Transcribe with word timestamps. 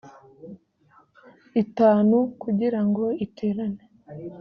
itanu 1.63 2.17
kugira 2.41 2.79
ngo 2.87 3.05
iterane 3.25 3.83